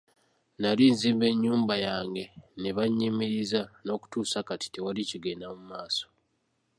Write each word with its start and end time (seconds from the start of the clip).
Nnali 0.55 0.85
nzimba 0.93 1.25
ennyumba 1.31 1.75
yange 1.87 2.23
ne 2.61 2.69
banyimiriza 2.77 3.61
n'okutuusa 3.83 4.37
kati 4.47 4.67
tewali 4.73 5.01
kigenda 5.09 5.45
mu 5.55 5.61
maaso. 5.71 6.05